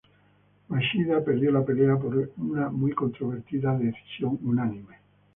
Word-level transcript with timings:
Machida 0.69 1.23
perdió 1.23 1.51
la 1.51 1.63
pelea 1.63 1.95
por 1.95 2.31
una 2.37 2.69
muy 2.71 2.91
controvertida 2.91 3.77
decisión 3.77 4.39
unánime. 4.41 4.95